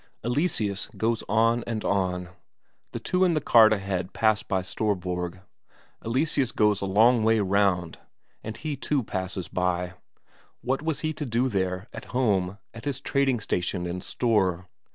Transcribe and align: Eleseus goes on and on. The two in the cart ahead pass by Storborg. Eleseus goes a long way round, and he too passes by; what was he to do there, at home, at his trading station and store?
Eleseus 0.23 0.87
goes 0.97 1.23
on 1.29 1.63
and 1.67 1.85
on. 1.85 2.29
The 2.91 2.99
two 2.99 3.23
in 3.23 3.35
the 3.35 3.39
cart 3.39 3.71
ahead 3.71 4.13
pass 4.13 4.41
by 4.41 4.63
Storborg. 4.63 5.41
Eleseus 6.03 6.51
goes 6.51 6.81
a 6.81 6.87
long 6.87 7.23
way 7.23 7.39
round, 7.39 7.99
and 8.43 8.57
he 8.57 8.75
too 8.75 9.03
passes 9.03 9.47
by; 9.47 9.93
what 10.61 10.81
was 10.81 11.01
he 11.01 11.13
to 11.13 11.25
do 11.27 11.49
there, 11.49 11.87
at 11.93 12.05
home, 12.17 12.57
at 12.73 12.85
his 12.85 12.99
trading 12.99 13.39
station 13.39 13.85
and 13.85 14.03
store? 14.03 14.67